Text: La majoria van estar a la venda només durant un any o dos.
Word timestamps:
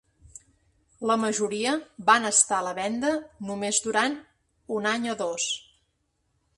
La 1.11 1.17
majoria 1.23 1.73
van 2.09 2.25
estar 2.31 2.57
a 2.61 2.63
la 2.71 2.73
venda 2.81 3.13
només 3.51 3.85
durant 3.89 4.19
un 4.79 4.93
any 4.97 5.11
o 5.15 5.19
dos. 5.25 5.51